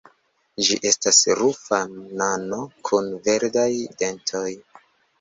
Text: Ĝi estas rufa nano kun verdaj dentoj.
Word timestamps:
Ĝi 0.67 0.77
estas 0.89 1.19
rufa 1.41 1.79
nano 2.23 2.59
kun 2.91 3.15
verdaj 3.31 3.71
dentoj. 4.03 4.47